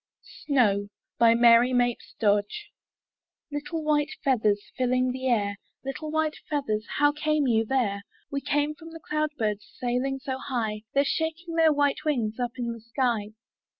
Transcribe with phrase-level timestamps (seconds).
[0.01, 0.73] i6i MY
[1.35, 1.39] BOOK
[1.79, 2.41] HOUSE SNOW
[3.51, 6.87] Little white feathers, Filling the air— Little white feathers!
[6.97, 8.01] How came you there?
[8.31, 12.57] ''We came from the cloud birds Sailing so high; They're shaking their white wings Up
[12.57, 13.33] in the sky."